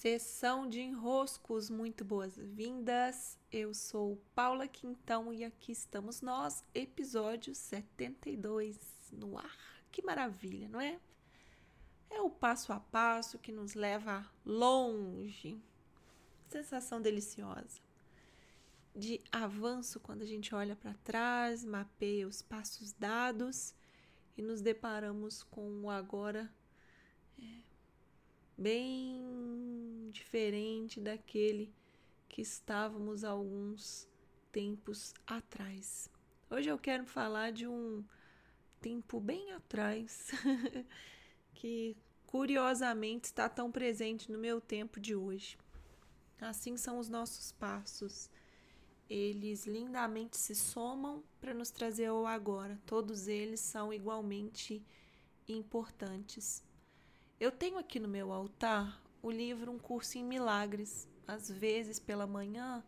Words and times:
Sessão 0.00 0.66
de 0.66 0.80
enroscos, 0.80 1.68
muito 1.68 2.06
boas-vindas. 2.06 3.38
Eu 3.52 3.74
sou 3.74 4.16
Paula 4.34 4.66
Quintão 4.66 5.30
e 5.30 5.44
aqui 5.44 5.72
estamos 5.72 6.22
nós, 6.22 6.64
episódio 6.74 7.54
72 7.54 8.78
no 9.12 9.36
ar. 9.36 9.84
Que 9.92 10.00
maravilha, 10.00 10.70
não 10.70 10.80
é? 10.80 10.98
É 12.08 12.18
o 12.22 12.30
passo 12.30 12.72
a 12.72 12.80
passo 12.80 13.38
que 13.38 13.52
nos 13.52 13.74
leva 13.74 14.26
longe. 14.42 15.60
Sensação 16.48 17.02
deliciosa 17.02 17.78
de 18.96 19.20
avanço 19.30 20.00
quando 20.00 20.22
a 20.22 20.26
gente 20.26 20.54
olha 20.54 20.74
para 20.74 20.94
trás, 21.04 21.62
mapeia 21.62 22.26
os 22.26 22.40
passos 22.40 22.94
dados 22.94 23.74
e 24.34 24.40
nos 24.40 24.62
deparamos 24.62 25.42
com 25.42 25.82
o 25.82 25.90
agora 25.90 26.50
é, 27.38 27.60
bem 28.56 29.19
diferente 30.10 31.00
daquele 31.00 31.72
que 32.28 32.42
estávamos 32.42 33.24
alguns 33.24 34.08
tempos 34.52 35.14
atrás. 35.26 36.10
Hoje 36.50 36.68
eu 36.68 36.78
quero 36.78 37.06
falar 37.06 37.52
de 37.52 37.66
um 37.66 38.04
tempo 38.80 39.20
bem 39.20 39.52
atrás 39.52 40.30
que 41.54 41.96
curiosamente 42.26 43.26
está 43.26 43.48
tão 43.48 43.70
presente 43.70 44.30
no 44.30 44.38
meu 44.38 44.60
tempo 44.60 44.98
de 44.98 45.14
hoje. 45.14 45.58
Assim 46.40 46.76
são 46.76 46.98
os 46.98 47.08
nossos 47.08 47.52
passos. 47.52 48.30
Eles 49.08 49.66
lindamente 49.66 50.36
se 50.36 50.54
somam 50.54 51.22
para 51.40 51.52
nos 51.52 51.70
trazer 51.70 52.06
ao 52.06 52.26
agora. 52.26 52.80
Todos 52.86 53.28
eles 53.28 53.60
são 53.60 53.92
igualmente 53.92 54.82
importantes. 55.48 56.62
Eu 57.38 57.50
tenho 57.50 57.78
aqui 57.78 57.98
no 57.98 58.08
meu 58.08 58.32
altar 58.32 59.02
o 59.22 59.30
livro 59.30 59.70
Um 59.70 59.78
Curso 59.78 60.18
em 60.18 60.24
Milagres. 60.24 61.08
Às 61.26 61.50
vezes, 61.50 61.98
pela 61.98 62.26
manhã, 62.26 62.84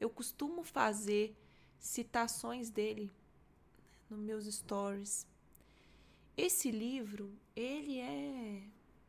eu 0.00 0.10
costumo 0.10 0.62
fazer 0.62 1.34
citações 1.78 2.70
dele 2.70 3.10
nos 4.10 4.18
meus 4.18 4.44
stories. 4.44 5.26
Esse 6.36 6.70
livro, 6.70 7.32
ele 7.56 7.98
é 7.98 8.62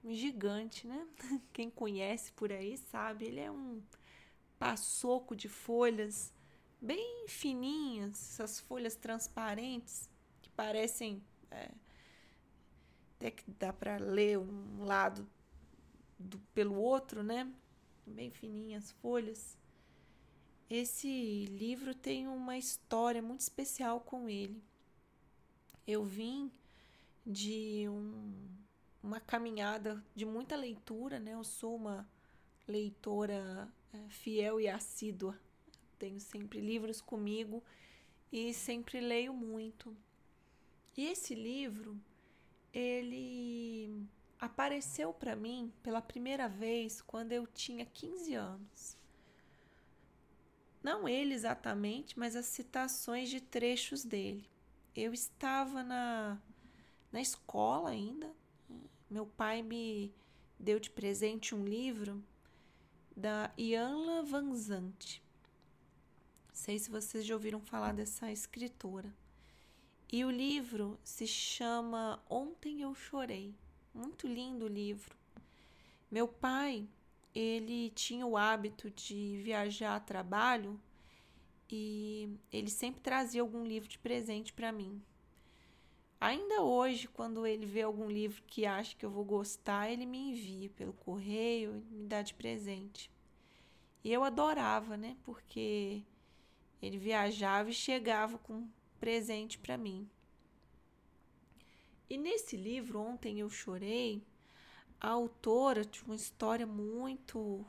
gigante, 0.05 0.87
né? 0.87 1.07
Quem 1.53 1.69
conhece 1.69 2.31
por 2.31 2.51
aí 2.51 2.77
sabe, 2.77 3.25
ele 3.25 3.39
é 3.39 3.51
um 3.51 3.81
passoco 4.57 5.35
de 5.35 5.47
folhas 5.47 6.33
bem 6.81 7.25
fininhas, 7.27 8.39
essas 8.39 8.59
folhas 8.59 8.95
transparentes 8.95 10.09
que 10.41 10.49
parecem 10.51 11.21
é, 11.51 11.69
até 13.15 13.31
que 13.31 13.43
dá 13.59 13.73
para 13.73 13.97
ler 13.97 14.39
um 14.39 14.85
lado 14.85 15.27
do, 16.19 16.37
pelo 16.53 16.75
outro, 16.75 17.23
né? 17.23 17.51
Bem 18.05 18.29
fininhas 18.29 18.85
as 18.85 18.91
folhas. 18.91 19.57
Esse 20.69 21.45
livro 21.45 21.95
tem 21.95 22.27
uma 22.27 22.57
história 22.57 23.21
muito 23.21 23.39
especial 23.41 24.01
com 24.01 24.29
ele. 24.29 24.61
Eu 25.87 26.03
vim 26.03 26.51
de 27.25 27.87
um, 27.89 28.33
uma 29.01 29.19
caminhada 29.19 30.03
de 30.15 30.25
muita 30.25 30.55
leitura, 30.55 31.19
né? 31.19 31.33
Eu 31.33 31.43
sou 31.43 31.75
uma 31.75 32.07
leitora 32.67 33.67
é, 33.93 34.09
fiel 34.09 34.59
e 34.59 34.67
assídua. 34.67 35.39
Tenho 35.97 36.19
sempre 36.19 36.59
livros 36.59 37.01
comigo 37.01 37.63
e 38.31 38.53
sempre 38.53 38.99
leio 38.99 39.33
muito. 39.33 39.95
E 40.95 41.07
esse 41.07 41.33
livro 41.33 41.99
ele 42.71 44.07
apareceu 44.39 45.13
para 45.13 45.35
mim 45.35 45.71
pela 45.83 46.01
primeira 46.01 46.47
vez 46.47 47.01
quando 47.01 47.31
eu 47.31 47.45
tinha 47.45 47.85
15 47.85 48.33
anos. 48.33 48.97
Não 50.81 51.07
ele 51.09 51.33
exatamente, 51.33 52.17
mas 52.17 52.35
as 52.35 52.45
citações 52.45 53.29
de 53.29 53.41
trechos 53.41 54.03
dele. 54.05 54.49
Eu 54.95 55.13
estava 55.13 55.83
na, 55.83 56.37
na 57.11 57.21
escola 57.21 57.89
ainda. 57.89 58.33
Meu 59.09 59.25
pai 59.25 59.61
me 59.61 60.13
deu 60.57 60.79
de 60.79 60.89
presente 60.89 61.53
um 61.53 61.65
livro 61.65 62.23
da 63.15 63.51
Ianla 63.57 64.23
Vanzante. 64.23 65.21
Sei 66.53 66.79
se 66.79 66.89
vocês 66.89 67.25
já 67.25 67.33
ouviram 67.33 67.59
falar 67.59 67.93
dessa 67.93 68.31
escritora. 68.31 69.13
E 70.11 70.23
o 70.23 70.31
livro 70.31 70.97
se 71.03 71.27
chama 71.27 72.21
Ontem 72.29 72.81
Eu 72.81 72.95
Chorei. 72.95 73.53
Muito 73.93 74.27
lindo 74.27 74.65
o 74.65 74.69
livro. 74.69 75.15
Meu 76.09 76.27
pai, 76.27 76.87
ele 77.33 77.89
tinha 77.91 78.25
o 78.25 78.37
hábito 78.37 78.89
de 78.89 79.41
viajar 79.43 79.95
a 79.95 79.99
trabalho 79.99 80.79
e 81.69 82.29
ele 82.51 82.69
sempre 82.69 83.01
trazia 83.01 83.41
algum 83.41 83.63
livro 83.65 83.87
de 83.87 83.99
presente 83.99 84.51
para 84.53 84.71
mim. 84.71 85.01
Ainda 86.19 86.63
hoje, 86.63 87.07
quando 87.07 87.47
ele 87.47 87.65
vê 87.65 87.81
algum 87.81 88.09
livro 88.09 88.43
que 88.45 88.65
acha 88.65 88.95
que 88.95 89.05
eu 89.05 89.09
vou 89.09 89.23
gostar, 89.23 89.89
ele 89.89 90.05
me 90.05 90.31
envia 90.31 90.69
pelo 90.69 90.91
correio 90.91 91.83
e 91.89 91.93
me 91.93 92.07
dá 92.07 92.21
de 92.21 92.33
presente. 92.33 93.09
E 94.03 94.11
eu 94.11 94.23
adorava, 94.23 94.97
né? 94.97 95.15
Porque 95.23 96.03
ele 96.81 96.97
viajava 96.97 97.69
e 97.69 97.73
chegava 97.73 98.37
com 98.37 98.67
presente 98.99 99.57
para 99.57 99.77
mim. 99.77 100.09
E 102.09 102.17
nesse 102.17 102.57
livro, 102.57 102.99
Ontem 102.99 103.39
Eu 103.39 103.49
Chorei, 103.49 104.25
a 104.99 105.09
autora 105.09 105.85
tinha 105.85 106.05
uma 106.05 106.15
história 106.15 106.65
muito 106.65 107.65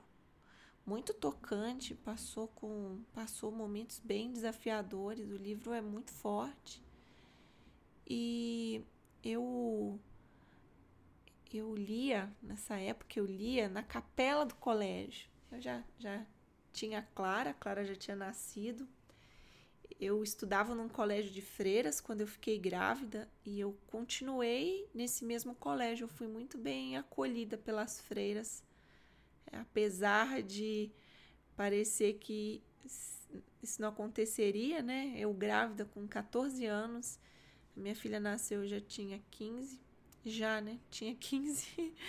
muito 0.86 1.12
tocante, 1.12 1.94
passou 1.94 2.48
com 2.48 3.02
passou 3.12 3.52
momentos 3.52 4.00
bem 4.00 4.32
desafiadores. 4.32 5.30
O 5.30 5.36
livro 5.36 5.72
é 5.72 5.80
muito 5.80 6.10
forte. 6.10 6.82
E 8.08 8.82
eu 9.22 10.00
eu 11.52 11.74
lia 11.74 12.32
nessa 12.42 12.76
época 12.78 13.18
eu 13.18 13.26
lia 13.26 13.68
na 13.68 13.82
capela 13.82 14.46
do 14.46 14.54
colégio. 14.56 15.28
Eu 15.52 15.60
já 15.60 15.84
já 15.98 16.26
tinha 16.72 17.02
Clara, 17.14 17.52
Clara 17.54 17.84
já 17.84 17.94
tinha 17.94 18.16
nascido 18.16 18.88
eu 20.00 20.22
estudava 20.24 20.74
num 20.74 20.88
colégio 20.88 21.30
de 21.30 21.42
freiras 21.42 22.00
quando 22.00 22.22
eu 22.22 22.26
fiquei 22.26 22.58
grávida 22.58 23.28
e 23.44 23.60
eu 23.60 23.76
continuei 23.88 24.88
nesse 24.94 25.26
mesmo 25.26 25.54
colégio. 25.54 26.04
Eu 26.04 26.08
fui 26.08 26.26
muito 26.26 26.56
bem 26.56 26.96
acolhida 26.96 27.58
pelas 27.58 28.00
freiras, 28.00 28.64
apesar 29.52 30.42
de 30.42 30.90
parecer 31.54 32.14
que 32.14 32.62
isso 33.62 33.82
não 33.82 33.88
aconteceria, 33.88 34.80
né? 34.80 35.12
Eu 35.18 35.34
grávida 35.34 35.84
com 35.84 36.08
14 36.08 36.64
anos, 36.64 37.18
minha 37.76 37.94
filha 37.94 38.18
nasceu 38.18 38.66
já 38.66 38.80
tinha 38.80 39.22
15, 39.30 39.78
já, 40.24 40.62
né? 40.62 40.78
Tinha 40.90 41.14
15. 41.14 41.94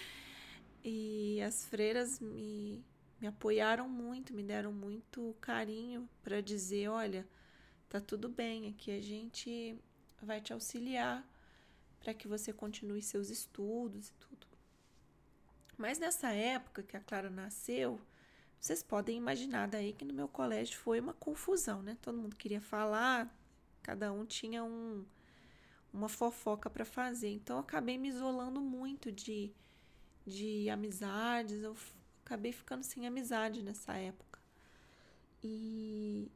E 0.84 1.40
as 1.44 1.64
freiras 1.68 2.20
me, 2.20 2.84
me 3.20 3.28
apoiaram 3.28 3.88
muito, 3.88 4.34
me 4.34 4.42
deram 4.42 4.74
muito 4.74 5.36
carinho 5.40 6.10
para 6.24 6.42
dizer, 6.42 6.88
olha, 6.88 7.24
tá 7.92 8.00
tudo 8.00 8.30
bem, 8.30 8.70
aqui 8.70 8.90
a 8.90 9.02
gente 9.02 9.78
vai 10.22 10.40
te 10.40 10.54
auxiliar 10.54 11.28
para 12.00 12.14
que 12.14 12.26
você 12.26 12.54
continue 12.54 13.02
seus 13.02 13.30
estudos 13.30 14.08
e 14.08 14.14
tudo. 14.14 14.48
Mas 15.78 16.00
nessa 16.00 16.32
época 16.32 16.84
que 16.84 16.96
a 16.96 17.02
Clara 17.02 17.30
nasceu, 17.30 18.00
vocês 18.58 18.82
podem 18.82 19.18
imaginar 19.18 19.68
daí 19.68 19.92
que 19.92 20.06
no 20.06 20.14
meu 20.14 20.30
colégio 20.30 20.78
foi 20.78 21.02
uma 21.02 21.14
confusão, 21.14 21.84
né? 21.84 21.98
Todo 22.02 22.18
mundo 22.18 22.38
queria 22.38 22.62
falar, 22.62 23.30
cada 23.84 24.14
um 24.14 24.24
tinha 24.26 24.64
um, 24.64 25.06
uma 25.92 26.08
fofoca 26.08 26.70
para 26.70 26.86
fazer. 26.86 27.30
Então 27.30 27.58
eu 27.58 27.62
acabei 27.62 27.98
me 27.98 28.08
isolando 28.08 28.62
muito 28.62 29.12
de, 29.12 29.52
de 30.26 30.70
amizades, 30.70 31.62
eu 31.62 31.76
acabei 32.24 32.54
ficando 32.54 32.84
sem 32.84 33.06
amizade 33.06 33.62
nessa 33.62 33.98
época. 33.98 34.40
E 35.44 36.32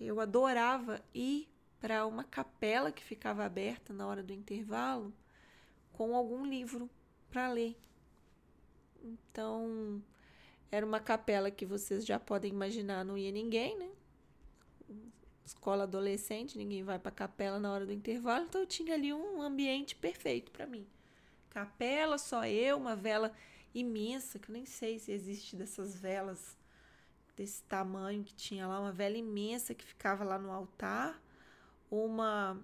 eu 0.00 0.18
adorava 0.20 1.00
ir 1.14 1.48
para 1.78 2.06
uma 2.06 2.24
capela 2.24 2.90
que 2.90 3.02
ficava 3.02 3.44
aberta 3.44 3.92
na 3.92 4.06
hora 4.06 4.22
do 4.22 4.32
intervalo 4.32 5.12
com 5.92 6.16
algum 6.16 6.46
livro 6.46 6.88
para 7.30 7.52
ler. 7.52 7.76
Então, 9.02 10.02
era 10.70 10.84
uma 10.84 11.00
capela 11.00 11.50
que 11.50 11.66
vocês 11.66 12.04
já 12.04 12.18
podem 12.18 12.50
imaginar, 12.50 13.04
não 13.04 13.16
ia 13.16 13.30
ninguém, 13.30 13.78
né? 13.78 13.90
Escola 15.44 15.84
adolescente, 15.84 16.56
ninguém 16.56 16.82
vai 16.82 16.98
para 16.98 17.10
capela 17.10 17.58
na 17.58 17.72
hora 17.72 17.84
do 17.84 17.92
intervalo, 17.92 18.44
então 18.44 18.60
eu 18.60 18.66
tinha 18.66 18.94
ali 18.94 19.12
um 19.12 19.42
ambiente 19.42 19.96
perfeito 19.96 20.50
para 20.50 20.66
mim. 20.66 20.86
Capela, 21.48 22.18
só 22.18 22.46
eu, 22.46 22.76
uma 22.76 22.94
vela 22.94 23.32
imensa, 23.74 24.38
que 24.38 24.50
eu 24.50 24.52
nem 24.52 24.64
sei 24.64 24.98
se 24.98 25.10
existe 25.12 25.56
dessas 25.56 25.96
velas 25.96 26.56
desse 27.40 27.62
tamanho 27.62 28.22
que 28.22 28.34
tinha 28.34 28.66
lá, 28.68 28.78
uma 28.78 28.92
vela 28.92 29.16
imensa 29.16 29.74
que 29.74 29.82
ficava 29.82 30.22
lá 30.22 30.38
no 30.38 30.50
altar, 30.50 31.18
uma 31.90 32.62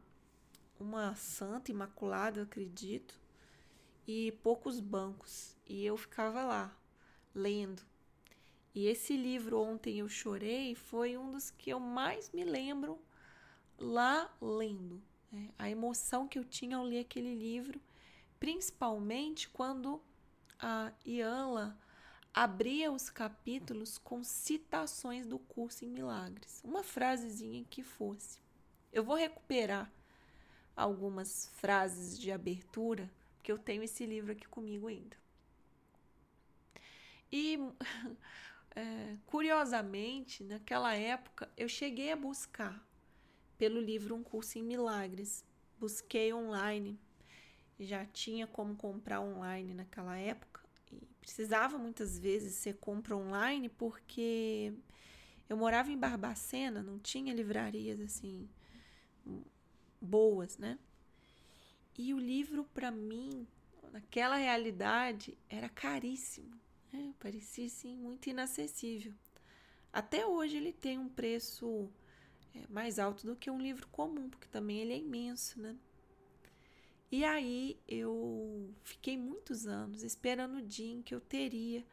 uma 0.78 1.14
santa 1.14 1.70
imaculada, 1.70 2.40
eu 2.40 2.44
acredito, 2.44 3.19
e 4.06 4.32
poucos 4.43 4.78
bancos. 4.78 5.56
E 5.67 5.82
eu 5.82 5.96
ficava 5.96 6.44
lá 6.44 6.76
lendo, 7.34 7.82
E 8.75 8.87
esse 8.87 9.17
livro, 9.17 9.58
Ontem 9.58 10.00
Eu 10.00 10.08
Chorei, 10.11 10.75
foi 10.75 11.17
um 11.17 11.31
dos 11.31 11.50
que 11.50 11.70
eu 11.70 11.81
mais 11.81 12.31
me 12.31 12.44
lembro 12.44 13.00
lá 13.78 14.31
lendo. 14.38 15.02
Né? 15.32 15.49
A 15.58 15.70
emoção 15.70 16.28
que 16.28 16.38
eu 16.38 16.44
tinha 16.44 16.76
ao 16.76 16.84
ler 16.84 17.00
aquele 17.00 17.34
livro, 17.34 17.81
principalmente 18.38 19.49
quando 19.49 20.02
a 20.58 20.93
Ianla 21.06 21.78
abria 22.36 22.92
os 22.92 23.08
capítulos 23.08 23.96
com 23.96 24.22
citações 24.22 25.26
do 25.26 25.38
curso 25.38 25.86
em 25.86 25.88
milagres. 25.88 26.60
Uma 26.62 26.82
frasezinha 26.82 27.64
que 27.70 27.82
fosse. 27.82 28.38
Eu 28.92 29.02
vou 29.02 29.16
recuperar 29.16 29.90
algumas 30.76 31.48
frases 31.54 32.18
de 32.18 32.30
abertura, 32.30 33.10
porque 33.34 33.50
eu 33.50 33.56
tenho 33.56 33.82
esse 33.82 34.04
livro 34.04 34.32
aqui 34.32 34.46
comigo 34.48 34.86
ainda. 34.86 35.16
E 37.32 37.58
é, 38.76 39.16
curiosamente, 39.24 40.44
naquela 40.44 40.94
época, 40.94 41.50
eu 41.56 41.70
cheguei 41.70 42.12
a 42.12 42.16
buscar 42.16 42.86
pelo 43.56 43.80
livro 43.80 44.14
Um 44.14 44.22
Curso 44.22 44.58
em 44.58 44.62
Milagres. 44.62 45.42
Busquei 45.78 46.34
online, 46.34 47.00
já 47.80 48.04
tinha 48.04 48.46
como 48.46 48.76
comprar 48.76 49.22
online 49.22 49.72
naquela 49.72 50.18
época 50.18 50.65
e 50.92 51.06
precisava 51.20 51.78
muitas 51.78 52.18
vezes 52.18 52.54
ser 52.54 52.74
compra 52.74 53.16
online 53.16 53.68
porque 53.68 54.72
eu 55.48 55.56
morava 55.56 55.90
em 55.90 55.98
Barbacena, 55.98 56.82
não 56.82 56.98
tinha 56.98 57.34
livrarias 57.34 58.00
assim 58.00 58.48
boas, 60.00 60.58
né? 60.58 60.78
E 61.98 62.12
o 62.12 62.18
livro 62.18 62.64
para 62.74 62.90
mim, 62.90 63.46
naquela 63.92 64.36
realidade, 64.36 65.36
era 65.48 65.68
caríssimo. 65.68 66.54
Né? 66.92 67.14
Parecia 67.18 67.66
assim 67.66 67.96
muito 67.96 68.28
inacessível. 68.28 69.14
Até 69.92 70.26
hoje 70.26 70.56
ele 70.58 70.72
tem 70.72 70.98
um 70.98 71.08
preço 71.08 71.90
é, 72.54 72.66
mais 72.68 72.98
alto 72.98 73.26
do 73.26 73.34
que 73.34 73.50
um 73.50 73.58
livro 73.58 73.88
comum, 73.88 74.28
porque 74.28 74.46
também 74.48 74.80
ele 74.80 74.92
é 74.92 74.98
imenso, 74.98 75.60
né? 75.60 75.74
E 77.10 77.24
aí 77.24 77.80
eu 77.86 78.74
fiquei 78.82 79.16
muitos 79.16 79.66
anos 79.66 80.02
esperando 80.02 80.56
o 80.56 80.62
dia 80.62 80.92
em 80.92 81.02
que 81.02 81.14
eu 81.14 81.20
teria 81.20 81.84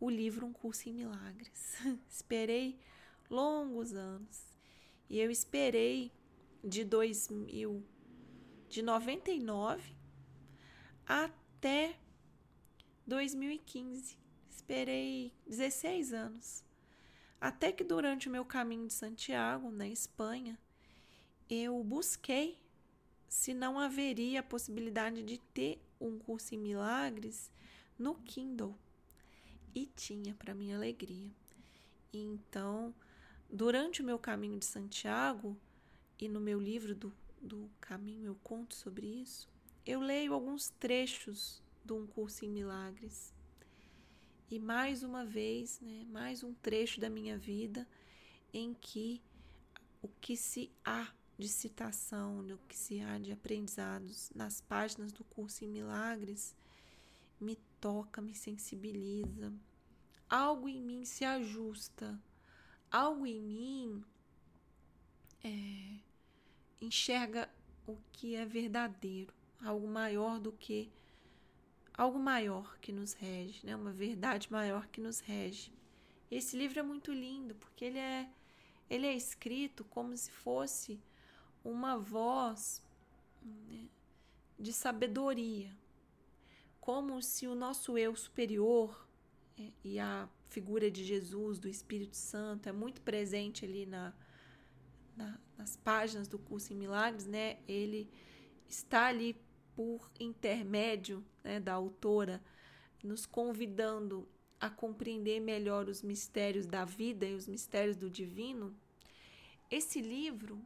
o 0.00 0.08
livro 0.08 0.46
Um 0.46 0.52
Curso 0.52 0.88
em 0.88 0.92
Milagres. 0.92 1.76
Esperei 2.08 2.78
longos 3.28 3.92
anos. 3.92 4.46
E 5.10 5.18
eu 5.18 5.30
esperei 5.30 6.12
de 6.62 6.84
2000, 6.84 7.82
de 8.68 8.82
99 8.82 9.94
até 11.06 11.98
2015. 13.06 14.16
Esperei 14.50 15.32
16 15.46 16.12
anos. 16.12 16.64
Até 17.40 17.70
que 17.70 17.84
durante 17.84 18.28
o 18.28 18.32
meu 18.32 18.44
caminho 18.44 18.86
de 18.86 18.92
Santiago, 18.92 19.70
na 19.70 19.88
Espanha, 19.88 20.58
eu 21.48 21.82
busquei 21.84 22.58
se 23.28 23.52
não 23.52 23.78
haveria 23.78 24.40
a 24.40 24.42
possibilidade 24.42 25.22
de 25.22 25.38
ter 25.38 25.80
um 26.00 26.18
curso 26.18 26.54
em 26.54 26.58
milagres 26.58 27.50
no 27.98 28.14
Kindle. 28.14 28.74
E 29.74 29.86
tinha, 29.86 30.34
para 30.34 30.54
minha 30.54 30.76
alegria. 30.76 31.30
Então, 32.12 32.94
durante 33.50 34.00
o 34.00 34.04
meu 34.04 34.18
caminho 34.18 34.58
de 34.58 34.64
Santiago, 34.64 35.56
e 36.18 36.28
no 36.28 36.40
meu 36.40 36.58
livro 36.58 36.94
do, 36.94 37.12
do 37.40 37.70
caminho 37.80 38.26
eu 38.26 38.34
conto 38.42 38.74
sobre 38.74 39.06
isso, 39.06 39.48
eu 39.86 40.00
leio 40.00 40.34
alguns 40.34 40.70
trechos 40.70 41.62
de 41.84 41.92
um 41.92 42.06
curso 42.06 42.44
em 42.44 42.48
milagres. 42.48 43.32
E 44.50 44.58
mais 44.58 45.02
uma 45.02 45.24
vez, 45.24 45.80
né, 45.80 46.04
mais 46.10 46.42
um 46.42 46.54
trecho 46.54 47.00
da 47.00 47.08
minha 47.08 47.36
vida 47.36 47.86
em 48.52 48.74
que 48.74 49.22
o 50.02 50.08
que 50.08 50.36
se 50.36 50.70
há 50.84 51.12
de 51.38 51.48
citação, 51.48 52.40
o 52.40 52.58
que 52.66 52.76
se 52.76 53.00
há 53.00 53.16
de 53.16 53.30
aprendizados 53.30 54.30
nas 54.34 54.60
páginas 54.60 55.12
do 55.12 55.22
curso 55.22 55.64
em 55.64 55.68
milagres 55.68 56.56
me 57.40 57.56
toca, 57.80 58.20
me 58.20 58.34
sensibiliza. 58.34 59.52
Algo 60.28 60.68
em 60.68 60.82
mim 60.82 61.04
se 61.04 61.24
ajusta, 61.24 62.20
algo 62.90 63.24
em 63.24 63.40
mim 63.40 64.04
é, 65.44 66.00
enxerga 66.80 67.48
o 67.86 67.96
que 68.12 68.34
é 68.34 68.44
verdadeiro, 68.44 69.32
algo 69.62 69.86
maior 69.86 70.40
do 70.40 70.50
que 70.52 70.90
algo 71.96 72.18
maior 72.18 72.78
que 72.78 72.92
nos 72.92 73.12
rege, 73.12 73.64
né? 73.64 73.74
Uma 73.74 73.92
verdade 73.92 74.50
maior 74.52 74.86
que 74.88 75.00
nos 75.00 75.20
rege. 75.20 75.72
Esse 76.30 76.56
livro 76.56 76.78
é 76.78 76.82
muito 76.82 77.12
lindo 77.12 77.54
porque 77.54 77.84
ele 77.84 77.98
é 77.98 78.28
ele 78.90 79.06
é 79.06 79.14
escrito 79.14 79.84
como 79.84 80.16
se 80.16 80.30
fosse 80.30 80.98
uma 81.70 81.98
voz 81.98 82.82
né, 83.42 83.88
de 84.58 84.72
sabedoria, 84.72 85.70
como 86.80 87.22
se 87.22 87.46
o 87.46 87.54
nosso 87.54 87.98
eu 87.98 88.16
superior 88.16 89.06
é, 89.58 89.70
e 89.84 89.98
a 89.98 90.28
figura 90.48 90.90
de 90.90 91.04
Jesus, 91.04 91.58
do 91.58 91.68
Espírito 91.68 92.16
Santo, 92.16 92.68
é 92.68 92.72
muito 92.72 93.02
presente 93.02 93.64
ali 93.64 93.84
na, 93.84 94.14
na, 95.14 95.38
nas 95.58 95.76
páginas 95.76 96.26
do 96.26 96.38
curso 96.38 96.72
em 96.72 96.76
Milagres, 96.76 97.26
né? 97.26 97.58
Ele 97.68 98.10
está 98.66 99.06
ali 99.06 99.36
por 99.76 100.10
intermédio 100.18 101.22
né, 101.44 101.60
da 101.60 101.74
autora, 101.74 102.42
nos 103.04 103.26
convidando 103.26 104.26
a 104.58 104.70
compreender 104.70 105.38
melhor 105.38 105.88
os 105.88 106.02
mistérios 106.02 106.66
da 106.66 106.84
vida 106.84 107.26
e 107.26 107.34
os 107.34 107.46
mistérios 107.46 107.96
do 107.96 108.10
divino. 108.10 108.74
Esse 109.70 110.00
livro, 110.00 110.60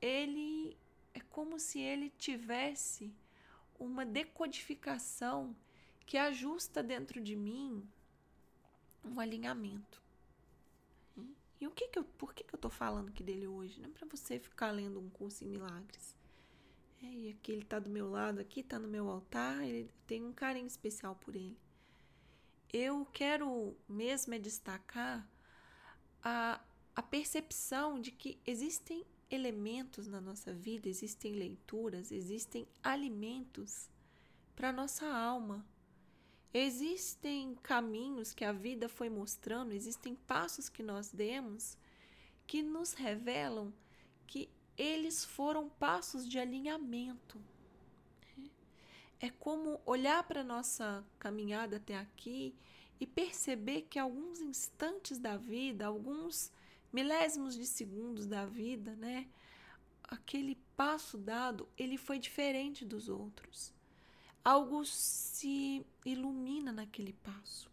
ele 0.00 0.76
é 1.14 1.20
como 1.20 1.58
se 1.58 1.80
ele 1.80 2.10
tivesse 2.10 3.12
uma 3.78 4.04
decodificação 4.04 5.56
que 6.06 6.16
ajusta 6.16 6.82
dentro 6.82 7.20
de 7.20 7.36
mim 7.36 7.86
um 9.04 9.20
alinhamento. 9.20 10.02
E 11.60 11.66
o 11.66 11.70
que 11.70 11.88
que 11.88 11.98
eu, 11.98 12.04
por 12.04 12.32
que, 12.32 12.44
que 12.44 12.54
eu 12.54 12.58
tô 12.58 12.70
falando 12.70 13.08
aqui 13.08 13.22
dele 13.22 13.46
hoje? 13.46 13.80
Não 13.80 13.88
é 13.88 13.92
para 13.92 14.06
você 14.06 14.38
ficar 14.38 14.70
lendo 14.70 15.00
um 15.00 15.10
curso 15.10 15.44
em 15.44 15.48
milagres. 15.48 16.16
É, 17.02 17.06
e 17.06 17.30
aqui 17.30 17.52
ele 17.52 17.64
tá 17.64 17.78
do 17.78 17.90
meu 17.90 18.08
lado, 18.08 18.40
aqui 18.40 18.62
tá 18.62 18.78
no 18.78 18.88
meu 18.88 19.08
altar, 19.08 19.62
ele 19.64 19.90
tem 20.06 20.24
um 20.24 20.32
carinho 20.32 20.66
especial 20.66 21.14
por 21.16 21.34
ele. 21.34 21.58
Eu 22.72 23.06
quero 23.06 23.76
mesmo 23.88 24.34
é 24.34 24.38
destacar 24.38 25.28
a, 26.22 26.60
a 26.94 27.02
percepção 27.02 28.00
de 28.00 28.10
que 28.12 28.38
existem 28.46 29.04
elementos 29.30 30.06
na 30.06 30.20
nossa 30.20 30.52
vida, 30.52 30.88
existem 30.88 31.32
leituras, 31.32 32.10
existem 32.10 32.66
alimentos 32.82 33.88
para 34.54 34.72
nossa 34.72 35.06
alma, 35.06 35.64
Existem 36.52 37.54
caminhos 37.56 38.32
que 38.32 38.42
a 38.44 38.52
vida 38.52 38.88
foi 38.88 39.10
mostrando, 39.10 39.72
existem 39.72 40.14
passos 40.14 40.68
que 40.68 40.82
nós 40.82 41.10
demos 41.12 41.76
que 42.46 42.62
nos 42.62 42.94
revelam 42.94 43.72
que 44.26 44.48
eles 44.76 45.24
foram 45.24 45.68
passos 45.68 46.26
de 46.26 46.38
alinhamento. 46.38 47.38
É 49.20 49.28
como 49.28 49.80
olhar 49.84 50.22
para 50.22 50.40
a 50.40 50.44
nossa 50.44 51.04
caminhada 51.18 51.76
até 51.76 51.98
aqui 51.98 52.54
e 52.98 53.06
perceber 53.06 53.82
que 53.82 53.98
alguns 53.98 54.40
instantes 54.40 55.18
da 55.18 55.36
vida, 55.36 55.86
alguns 55.86 56.50
milésimos 56.92 57.54
de 57.54 57.66
segundos 57.66 58.26
da 58.26 58.46
vida, 58.46 58.94
né? 58.96 59.28
Aquele 60.04 60.56
passo 60.76 61.18
dado, 61.18 61.68
ele 61.76 61.98
foi 61.98 62.18
diferente 62.18 62.84
dos 62.84 63.08
outros 63.08 63.76
algo 64.48 64.82
se 64.82 65.84
ilumina 66.06 66.72
naquele 66.72 67.12
passo. 67.12 67.70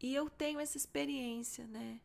E 0.00 0.12
eu 0.12 0.28
tenho 0.28 0.58
essa 0.58 0.76
experiência, 0.76 1.64
né? 1.68 2.00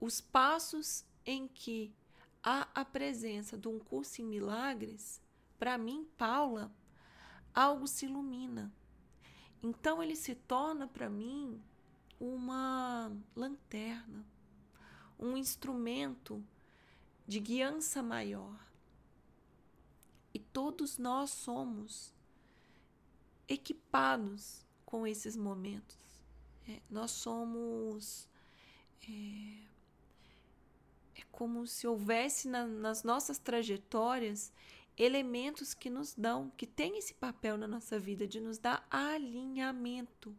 Os 0.00 0.20
passos 0.20 1.04
em 1.24 1.46
que 1.46 1.94
há 2.42 2.68
a 2.74 2.84
presença 2.84 3.56
de 3.56 3.68
um 3.68 3.78
curso 3.78 4.20
em 4.20 4.24
milagres, 4.24 5.22
para 5.60 5.78
mim, 5.78 6.08
Paula, 6.18 6.72
algo 7.54 7.86
se 7.86 8.06
ilumina. 8.06 8.72
Então 9.62 10.02
ele 10.02 10.16
se 10.16 10.34
torna 10.34 10.88
para 10.88 11.08
mim 11.08 11.62
uma 12.18 13.12
lanterna, 13.36 14.26
um 15.20 15.36
instrumento 15.36 16.42
de 17.26 17.38
guiança 17.38 18.02
maior. 18.02 18.58
E 20.32 20.38
todos 20.38 20.98
nós 20.98 21.30
somos 21.30 22.14
equipados 23.46 24.64
com 24.84 25.06
esses 25.06 25.36
momentos. 25.36 25.98
É, 26.68 26.80
nós 26.88 27.10
somos. 27.10 28.28
É, 29.08 29.70
é, 31.16 31.24
como 31.30 31.66
se 31.66 31.86
houvesse 31.86 32.48
na, 32.48 32.66
nas 32.66 33.02
nossas 33.02 33.38
trajetórias 33.38 34.52
elementos 34.96 35.72
que 35.72 35.88
nos 35.88 36.14
dão, 36.14 36.50
que 36.56 36.66
têm 36.66 36.98
esse 36.98 37.14
papel 37.14 37.56
na 37.56 37.66
nossa 37.66 37.98
vida 37.98 38.26
de 38.26 38.40
nos 38.40 38.58
dar 38.58 38.86
alinhamento, 38.90 40.36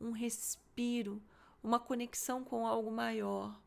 um 0.00 0.12
respiro, 0.12 1.20
uma 1.62 1.80
conexão 1.80 2.44
com 2.44 2.66
algo 2.66 2.90
maior. 2.90 3.60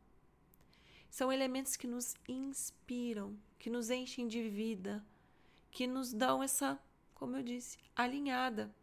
São 1.09 1.31
elementos 1.31 1.75
que 1.75 1.87
nos 1.87 2.15
inspiram, 2.27 3.37
que 3.57 3.69
nos 3.69 3.89
enchem 3.89 4.27
de 4.27 4.47
vida, 4.49 5.03
que 5.71 5.87
nos 5.87 6.13
dão 6.13 6.41
essa, 6.43 6.79
como 7.15 7.37
eu 7.37 7.43
disse, 7.43 7.77
alinhada, 7.95 8.73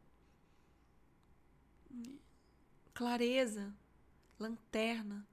clareza, 2.92 3.74
lanterna, 4.38 5.26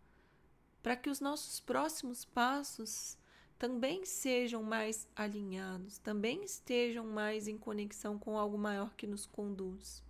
para 0.82 0.96
que 0.96 1.10
os 1.10 1.20
nossos 1.20 1.60
próximos 1.60 2.26
passos 2.26 3.18
também 3.58 4.04
sejam 4.06 4.64
mais 4.64 5.08
alinhados, 5.16 6.00
também 6.00 6.44
estejam 6.44 7.06
mais 7.06 7.48
em 7.48 7.58
conexão 7.58 8.18
com 8.18 8.38
algo 8.38 8.58
maior 8.58 8.96
que 8.96 9.06
nos 9.06 9.28
conduz. 9.28 10.04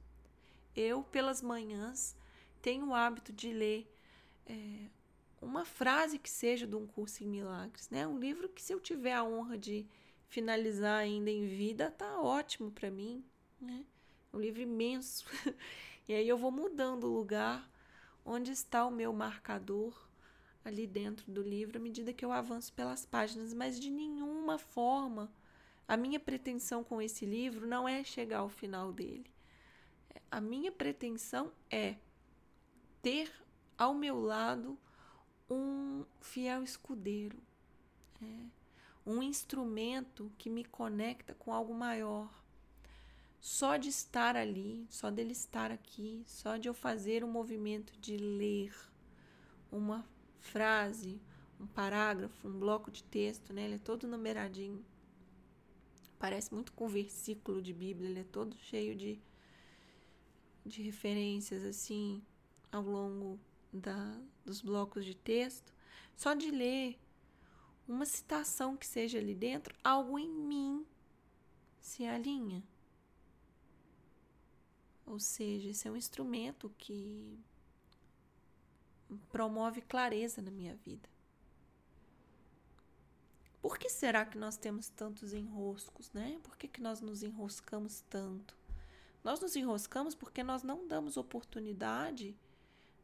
Eu, 0.74 1.04
pelas 1.04 1.42
manhãs, 1.42 2.16
tenho 2.62 2.88
o 2.88 2.96
hábito 2.96 3.34
de 3.34 3.52
ler 3.52 3.94
é, 4.46 4.88
uma 5.42 5.66
frase 5.66 6.20
que 6.20 6.30
seja 6.30 6.68
de 6.68 6.76
um 6.76 6.86
curso 6.86 7.24
em 7.24 7.28
milagres, 7.28 7.90
né? 7.90 8.08
Um 8.08 8.20
livro 8.20 8.48
que, 8.48 8.62
se 8.62 8.74
eu 8.74 8.80
tiver 8.80 9.14
a 9.14 9.24
honra 9.24 9.58
de 9.58 9.88
finalizar 10.28 11.00
ainda 11.00 11.30
em 11.30 11.48
vida, 11.48 11.90
tá 11.92 12.22
ótimo 12.22 12.72
para 12.72 12.92
mim, 12.92 13.26
né? 13.60 13.84
Um 14.32 14.40
livro 14.40 14.62
imenso. 14.62 15.26
e 16.08 16.14
aí 16.14 16.28
eu 16.28 16.38
vou 16.38 16.52
mudando 16.52 17.06
o 17.06 17.14
lugar 17.14 17.70
onde 18.24 18.52
está 18.52 18.86
o 18.86 18.92
meu 18.92 19.12
marcador 19.12 20.08
ali 20.64 20.86
dentro 20.86 21.32
do 21.32 21.42
livro 21.42 21.78
à 21.78 21.82
medida 21.82 22.14
que 22.14 22.24
eu 22.24 22.32
avanço 22.32 22.72
pelas 22.74 23.06
páginas, 23.06 23.54
mas 23.54 23.80
de 23.80 23.90
nenhuma 23.90 24.60
forma 24.60 25.32
a 25.88 25.98
minha 25.98 26.20
pretensão 26.20 26.84
com 26.84 27.02
esse 27.02 27.26
livro 27.26 27.68
não 27.68 27.90
é 27.90 28.04
chegar 28.04 28.40
ao 28.40 28.50
final 28.50 28.94
dele. 28.94 29.30
A 30.30 30.40
minha 30.40 30.72
pretensão 30.72 31.52
é 31.70 31.96
ter 33.02 33.30
ao 33.78 33.94
meu 33.94 34.22
lado 34.22 34.78
um 35.52 36.06
fiel 36.22 36.64
escudeiro, 36.64 37.38
é, 38.22 38.46
um 39.06 39.22
instrumento 39.22 40.32
que 40.38 40.50
me 40.50 40.64
conecta 40.64 41.36
com 41.36 41.54
algo 41.54 41.74
maior. 41.74 42.30
Só 43.40 43.76
de 43.76 43.90
estar 43.90 44.38
ali, 44.38 44.86
só 44.90 45.10
dele 45.10 45.32
estar 45.32 45.72
aqui, 45.72 46.24
só 46.26 46.58
de 46.58 46.70
eu 46.70 46.74
fazer 46.74 47.24
o 47.24 47.28
movimento 47.28 47.92
de 48.00 48.16
ler 48.16 48.74
uma 49.72 50.06
frase, 50.40 51.20
um 51.60 51.66
parágrafo, 51.66 52.48
um 52.48 52.60
bloco 52.60 52.92
de 52.92 53.04
texto, 53.04 53.52
né? 53.52 53.66
Ele 53.66 53.76
é 53.76 53.80
todo 53.80 54.08
numeradinho. 54.08 54.86
Parece 56.20 56.54
muito 56.54 56.72
com 56.74 56.88
versículo 56.88 57.62
de 57.62 57.74
Bíblia, 57.74 58.10
ele 58.10 58.20
é 58.20 58.24
todo 58.24 58.56
cheio 58.58 58.96
de, 58.96 59.20
de 60.64 60.84
referências 60.84 61.64
assim 61.66 62.22
ao 62.72 62.84
longo 62.84 63.40
da, 63.72 64.20
dos 64.46 64.62
blocos 64.62 65.06
de 65.06 65.16
texto. 65.16 65.74
Só 66.16 66.34
de 66.34 66.52
ler 66.52 67.00
uma 67.88 68.06
citação 68.06 68.78
que 68.78 68.86
seja 68.86 69.18
ali 69.18 69.36
dentro, 69.36 69.76
algo 69.84 70.18
em 70.18 70.30
mim 70.30 70.86
se 71.80 72.06
alinha. 72.06 72.64
Ou 75.06 75.20
seja, 75.20 75.70
esse 75.70 75.88
é 75.88 75.92
um 75.92 75.98
instrumento 75.98 76.74
que 76.78 77.38
promove 79.30 79.82
clareza 79.82 80.42
na 80.42 80.52
minha 80.52 80.76
vida. 80.76 81.10
Por 83.62 83.78
que 83.78 83.90
será 83.90 84.26
que 84.26 84.38
nós 84.38 84.58
temos 84.58 84.90
tantos 84.90 85.34
enroscos, 85.34 86.12
né? 86.14 86.40
Por 86.44 86.58
que, 86.58 86.68
que 86.68 86.82
nós 86.82 87.02
nos 87.02 87.22
enroscamos 87.22 88.02
tanto? 88.10 88.56
Nós 89.24 89.40
nos 89.40 89.56
enroscamos 89.56 90.16
porque 90.16 90.44
nós 90.44 90.64
não 90.64 90.88
damos 90.88 91.16
oportunidade 91.16 92.36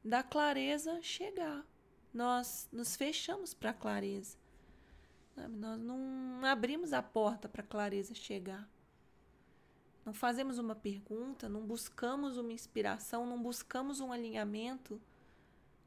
da 0.07 0.23
clareza 0.23 1.01
chegar. 1.01 1.65
Nós 2.13 2.67
nos 2.71 2.95
fechamos 2.95 3.53
para 3.53 3.71
a 3.71 3.73
clareza. 3.73 4.37
Nós 5.35 5.79
não 5.79 6.43
abrimos 6.45 6.93
a 6.93 7.03
porta 7.03 7.47
para 7.47 7.61
a 7.61 7.67
clareza 7.67 8.15
chegar. 8.15 8.67
Não 10.03 10.13
fazemos 10.13 10.57
uma 10.57 10.73
pergunta, 10.73 11.49
não 11.49 11.61
buscamos 11.61 12.37
uma 12.37 12.53
inspiração, 12.53 13.25
não 13.25 13.41
buscamos 13.41 13.99
um 13.99 14.11
alinhamento 14.11 14.99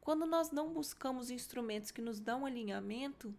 quando 0.00 0.24
nós 0.26 0.50
não 0.50 0.72
buscamos 0.72 1.30
instrumentos 1.30 1.90
que 1.90 2.00
nos 2.00 2.18
dão 2.18 2.46
alinhamento, 2.46 3.34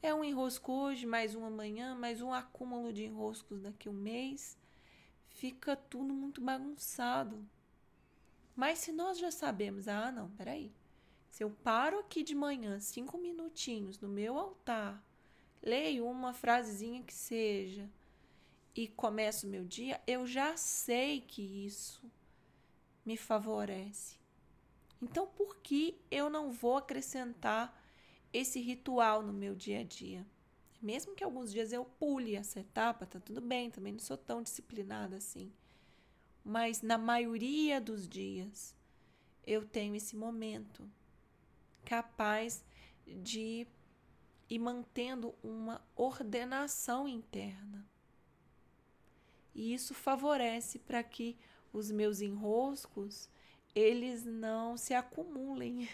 é 0.00 0.14
um 0.14 0.24
enrosco 0.24 0.72
hoje, 0.72 1.04
mais 1.04 1.34
um 1.34 1.44
amanhã, 1.44 1.94
mais 1.94 2.22
um 2.22 2.32
acúmulo 2.32 2.92
de 2.92 3.04
enroscos 3.04 3.60
daqui 3.60 3.88
a 3.88 3.90
um 3.90 3.94
mês. 3.94 4.56
Fica 5.28 5.74
tudo 5.74 6.14
muito 6.14 6.40
bagunçado. 6.40 7.44
Mas 8.54 8.78
se 8.78 8.92
nós 8.92 9.18
já 9.18 9.30
sabemos, 9.30 9.88
ah, 9.88 10.12
não, 10.12 10.30
peraí. 10.30 10.72
Se 11.28 11.42
eu 11.42 11.50
paro 11.50 11.98
aqui 11.98 12.22
de 12.22 12.34
manhã, 12.34 12.78
cinco 12.78 13.18
minutinhos 13.18 13.98
no 13.98 14.08
meu 14.08 14.38
altar, 14.38 15.04
leio 15.60 16.06
uma 16.06 16.32
frasezinha 16.32 17.02
que 17.02 17.12
seja 17.12 17.90
e 18.74 18.86
começo 18.86 19.46
o 19.46 19.50
meu 19.50 19.64
dia, 19.64 20.00
eu 20.06 20.26
já 20.26 20.56
sei 20.56 21.20
que 21.20 21.42
isso 21.66 22.02
me 23.04 23.16
favorece. 23.16 24.16
Então, 25.02 25.26
por 25.26 25.56
que 25.56 26.00
eu 26.10 26.30
não 26.30 26.50
vou 26.50 26.76
acrescentar 26.76 27.78
esse 28.32 28.60
ritual 28.60 29.22
no 29.22 29.32
meu 29.32 29.54
dia 29.54 29.80
a 29.80 29.84
dia? 29.84 30.26
Mesmo 30.80 31.14
que 31.14 31.24
alguns 31.24 31.50
dias 31.50 31.72
eu 31.72 31.84
pule 31.84 32.36
essa 32.36 32.60
etapa, 32.60 33.06
tá 33.06 33.18
tudo 33.18 33.40
bem, 33.40 33.70
também 33.70 33.92
não 33.92 34.00
sou 34.00 34.16
tão 34.16 34.42
disciplinada 34.42 35.16
assim. 35.16 35.52
Mas 36.44 36.82
na 36.82 36.98
maioria 36.98 37.80
dos 37.80 38.06
dias 38.06 38.76
eu 39.46 39.66
tenho 39.66 39.94
esse 39.94 40.14
momento 40.16 40.88
capaz 41.84 42.64
de 43.06 43.66
ir 44.48 44.58
mantendo 44.58 45.34
uma 45.42 45.82
ordenação 45.96 47.08
interna. 47.08 47.86
E 49.54 49.72
isso 49.72 49.94
favorece 49.94 50.78
para 50.78 51.02
que 51.02 51.36
os 51.72 51.90
meus 51.90 52.20
enroscos 52.20 53.28
eles 53.74 54.24
não 54.24 54.76
se 54.76 54.94
acumulem. 54.94 55.88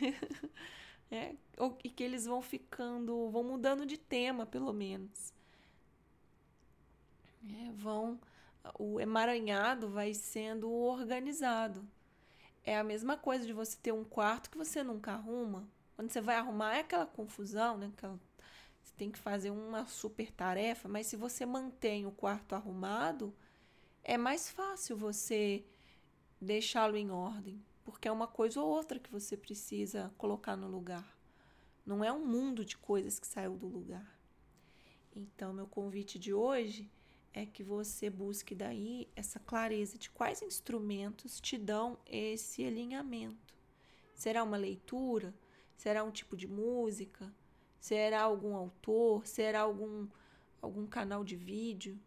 é, 1.10 1.34
e 1.82 1.88
que 1.88 2.02
eles 2.02 2.26
vão 2.26 2.42
ficando, 2.42 3.30
vão 3.30 3.42
mudando 3.42 3.86
de 3.86 3.96
tema, 3.96 4.46
pelo 4.46 4.72
menos. 4.72 5.32
É, 7.48 7.72
vão, 7.72 8.20
o 8.78 9.00
emaranhado 9.00 9.88
vai 9.88 10.14
sendo 10.14 10.70
organizado. 10.70 11.86
É 12.62 12.76
a 12.76 12.84
mesma 12.84 13.16
coisa 13.16 13.46
de 13.46 13.52
você 13.52 13.76
ter 13.82 13.92
um 13.92 14.04
quarto 14.04 14.50
que 14.50 14.58
você 14.58 14.82
nunca 14.82 15.12
arruma. 15.12 15.68
Quando 15.96 16.10
você 16.10 16.20
vai 16.20 16.36
arrumar, 16.36 16.76
é 16.76 16.80
aquela 16.80 17.06
confusão, 17.06 17.76
né? 17.78 17.90
Aquela, 17.96 18.18
você 18.82 18.92
tem 18.96 19.10
que 19.10 19.18
fazer 19.18 19.50
uma 19.50 19.86
super 19.86 20.30
tarefa, 20.30 20.88
mas 20.88 21.06
se 21.06 21.16
você 21.16 21.46
mantém 21.46 22.06
o 22.06 22.12
quarto 22.12 22.54
arrumado, 22.54 23.34
é 24.02 24.16
mais 24.16 24.50
fácil 24.50 24.96
você 24.96 25.64
deixá-lo 26.40 26.96
em 26.96 27.10
ordem 27.10 27.62
porque 27.90 28.06
é 28.06 28.12
uma 28.12 28.26
coisa 28.26 28.60
ou 28.60 28.68
outra 28.68 28.98
que 28.98 29.10
você 29.10 29.36
precisa 29.36 30.12
colocar 30.16 30.56
no 30.56 30.68
lugar. 30.68 31.18
Não 31.84 32.04
é 32.04 32.12
um 32.12 32.24
mundo 32.24 32.64
de 32.64 32.76
coisas 32.76 33.18
que 33.18 33.26
saiu 33.26 33.56
do 33.56 33.66
lugar. 33.66 34.18
Então, 35.14 35.52
meu 35.52 35.66
convite 35.66 36.18
de 36.18 36.32
hoje 36.32 36.90
é 37.32 37.46
que 37.46 37.62
você 37.62 38.10
busque 38.10 38.54
daí 38.54 39.08
essa 39.14 39.38
clareza 39.38 39.96
de 39.96 40.10
quais 40.10 40.42
instrumentos 40.42 41.40
te 41.40 41.56
dão 41.56 41.98
esse 42.06 42.64
alinhamento. 42.64 43.54
Será 44.14 44.42
uma 44.42 44.56
leitura? 44.56 45.34
Será 45.76 46.04
um 46.04 46.10
tipo 46.10 46.36
de 46.36 46.46
música? 46.46 47.32
Será 47.78 48.22
algum 48.22 48.54
autor? 48.54 49.26
Será 49.26 49.60
algum 49.60 50.06
algum 50.60 50.86
canal 50.86 51.24
de 51.24 51.36
vídeo? 51.36 51.98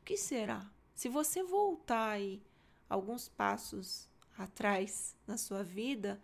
O 0.00 0.04
que 0.04 0.16
será? 0.16 0.68
Se 0.94 1.08
você 1.08 1.42
voltar 1.42 2.10
aí 2.10 2.42
alguns 2.88 3.28
passos 3.28 4.08
atrás 4.36 5.16
na 5.26 5.36
sua 5.36 5.62
vida, 5.62 6.20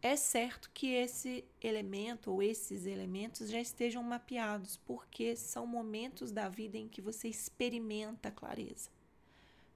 é 0.00 0.16
certo 0.16 0.70
que 0.72 0.92
esse 0.92 1.44
elemento 1.60 2.30
ou 2.30 2.42
esses 2.42 2.86
elementos 2.86 3.50
já 3.50 3.60
estejam 3.60 4.02
mapeados, 4.02 4.76
porque 4.76 5.34
são 5.34 5.66
momentos 5.66 6.30
da 6.30 6.48
vida 6.48 6.78
em 6.78 6.88
que 6.88 7.00
você 7.00 7.28
experimenta 7.28 8.28
a 8.28 8.32
clareza. 8.32 8.90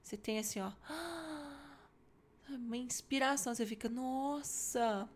Você 0.01 0.17
tem 0.17 0.39
assim, 0.39 0.59
ó, 0.59 0.71
uma 2.49 2.77
inspiração, 2.77 3.53
você 3.53 3.65
fica, 3.65 3.89
nossa, 3.89 5.09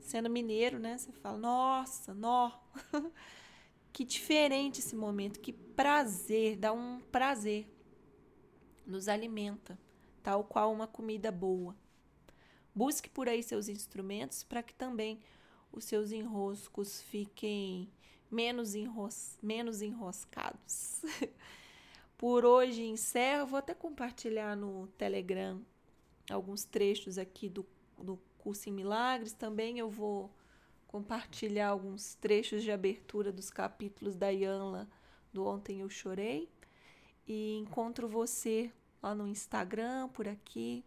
sendo 0.00 0.28
mineiro, 0.28 0.78
né? 0.78 0.98
Você 0.98 1.12
fala, 1.12 1.38
nossa, 1.38 2.12
nó. 2.14 2.52
que 3.92 4.04
diferente 4.04 4.80
esse 4.80 4.94
momento, 4.94 5.40
que 5.40 5.52
prazer, 5.52 6.56
dá 6.56 6.72
um 6.72 7.00
prazer, 7.10 7.66
nos 8.86 9.08
alimenta 9.08 9.78
tal 10.22 10.44
qual 10.44 10.72
uma 10.72 10.86
comida 10.86 11.32
boa. 11.32 11.74
Busque 12.78 13.10
por 13.10 13.28
aí 13.28 13.42
seus 13.42 13.68
instrumentos 13.68 14.44
para 14.44 14.62
que 14.62 14.72
também 14.72 15.18
os 15.72 15.84
seus 15.84 16.12
enroscos 16.12 17.02
fiquem 17.02 17.90
menos, 18.30 18.76
enros 18.76 19.36
menos 19.42 19.82
enroscados. 19.82 21.02
por 22.16 22.44
hoje 22.44 22.84
encerro. 22.84 23.48
Vou 23.48 23.58
até 23.58 23.74
compartilhar 23.74 24.54
no 24.54 24.86
Telegram 24.96 25.60
alguns 26.30 26.64
trechos 26.64 27.18
aqui 27.18 27.48
do, 27.48 27.66
do 28.00 28.16
Curso 28.38 28.68
em 28.68 28.72
Milagres. 28.72 29.32
Também 29.32 29.80
eu 29.80 29.90
vou 29.90 30.30
compartilhar 30.86 31.70
alguns 31.70 32.14
trechos 32.14 32.62
de 32.62 32.70
abertura 32.70 33.32
dos 33.32 33.50
capítulos 33.50 34.14
da 34.14 34.28
Yanla 34.28 34.88
do 35.32 35.44
Ontem 35.44 35.80
Eu 35.80 35.90
Chorei. 35.90 36.48
E 37.26 37.56
encontro 37.56 38.06
você 38.06 38.70
lá 39.02 39.16
no 39.16 39.26
Instagram, 39.26 40.08
por 40.10 40.28
aqui, 40.28 40.84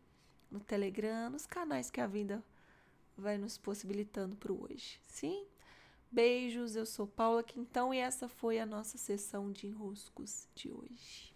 no 0.52 0.60
Telegram, 0.60 1.30
nos 1.30 1.46
canais 1.46 1.90
que 1.90 2.02
a 2.02 2.08
vida 2.08 2.44
vai 3.18 3.38
nos 3.38 3.58
possibilitando 3.58 4.36
para 4.36 4.52
hoje. 4.52 5.00
Sim? 5.08 5.46
Beijos, 6.12 6.76
eu 6.76 6.86
sou 6.86 7.08
Paula 7.08 7.42
Quintão 7.42 7.94
e 7.94 7.98
essa 7.98 8.28
foi 8.28 8.60
a 8.60 8.66
nossa 8.66 8.98
sessão 8.98 9.52
de 9.52 9.68
enroscos 9.68 10.48
de 10.54 10.70
hoje. 10.70 11.34